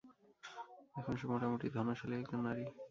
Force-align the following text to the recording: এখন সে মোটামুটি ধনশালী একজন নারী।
এখন 0.95 1.13
সে 1.19 1.25
মোটামুটি 1.31 1.67
ধনশালী 1.75 2.15
একজন 2.17 2.39
নারী। 2.47 2.63